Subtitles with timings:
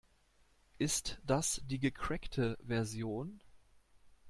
[0.79, 3.39] Ist das die gecrackte Version?